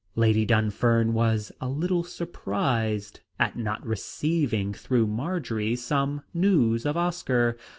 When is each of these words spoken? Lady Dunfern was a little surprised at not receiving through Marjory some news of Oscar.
Lady 0.15 0.45
Dunfern 0.47 1.13
was 1.13 1.51
a 1.61 1.69
little 1.69 2.03
surprised 2.03 3.19
at 3.39 3.55
not 3.55 3.85
receiving 3.85 4.73
through 4.73 5.05
Marjory 5.05 5.75
some 5.75 6.23
news 6.33 6.87
of 6.87 6.97
Oscar. 6.97 7.55